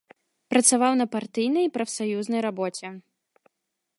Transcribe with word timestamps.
Працаваў 0.53 0.93
на 1.01 1.05
партыйнай 1.15 1.63
і 1.69 1.71
прафсаюзнай 1.77 2.41
рабоце. 2.49 2.87